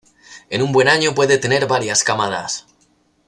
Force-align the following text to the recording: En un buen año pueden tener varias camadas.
En 0.49 0.63
un 0.63 0.71
buen 0.71 0.87
año 0.87 1.13
pueden 1.13 1.39
tener 1.39 1.67
varias 1.67 2.03
camadas. 2.03 2.65